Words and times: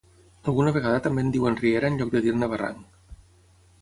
Alguna 0.51 0.71
vegada 0.77 1.01
també 1.07 1.25
en 1.25 1.29
diuen 1.35 1.57
riera 1.61 1.93
en 1.93 1.99
lloc 2.01 2.17
de 2.17 2.23
dir-ne 2.25 2.51
barranc. 2.55 3.17